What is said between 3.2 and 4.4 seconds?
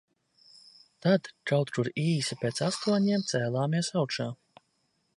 cēlāmies augšā.